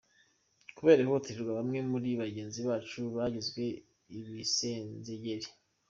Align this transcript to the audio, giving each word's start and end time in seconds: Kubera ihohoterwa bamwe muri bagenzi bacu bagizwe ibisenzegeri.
Kubera 0.77 0.99
ihohoterwa 1.01 1.51
bamwe 1.59 1.79
muri 1.91 2.09
bagenzi 2.21 2.59
bacu 2.67 2.99
bagizwe 3.15 3.63
ibisenzegeri. 4.17 5.47